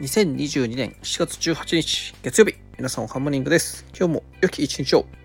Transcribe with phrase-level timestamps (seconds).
[0.00, 3.84] 2022年7月18日月曜日、皆さんおンモニングです。
[3.96, 5.21] 今日も良き一日を。